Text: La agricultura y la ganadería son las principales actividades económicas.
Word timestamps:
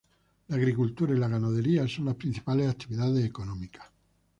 La 0.47 0.55
agricultura 0.55 1.13
y 1.13 1.19
la 1.19 1.27
ganadería 1.27 1.87
son 1.87 2.05
las 2.05 2.15
principales 2.15 2.67
actividades 2.67 3.23
económicas. 3.23 3.85